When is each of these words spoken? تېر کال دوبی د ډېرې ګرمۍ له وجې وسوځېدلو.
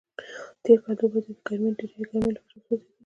تېر 0.63 0.77
کال 0.83 0.95
دوبی 0.99 1.19
د 1.25 1.27
ډېرې 1.27 1.41
ګرمۍ 2.07 2.29
له 2.33 2.39
وجې 2.41 2.57
وسوځېدلو. 2.59 2.87